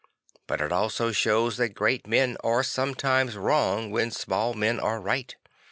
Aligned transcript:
But 0.47 0.61
it 0.61 0.71
also 0.71 1.11
shows 1.11 1.57
that 1.57 1.75
great 1.75 2.07
men 2.07 2.35
are 2.43 2.63
sometimes 2.63 3.37
wrong 3.37 3.91
when 3.91 4.09
small 4.09 4.55
men 4.55 4.79
are 4.79 4.99
right. 4.99 5.35